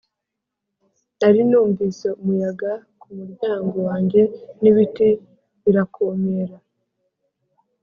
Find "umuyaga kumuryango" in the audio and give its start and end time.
2.21-3.75